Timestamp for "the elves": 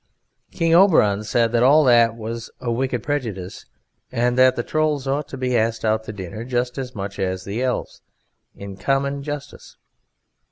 7.43-8.01